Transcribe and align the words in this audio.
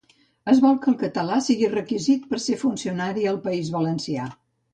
Es 0.51 0.61
vol 0.61 0.77
que 0.85 0.87
el 0.91 0.95
català 1.01 1.37
sigui 1.47 1.69
requisit 1.73 2.25
per 2.33 2.41
ser 2.47 2.57
funcionari 2.65 3.27
al 3.35 3.39
País 3.45 3.71
Valencià 3.79 4.27